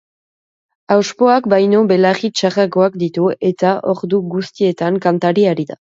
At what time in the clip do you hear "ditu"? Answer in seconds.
3.03-3.27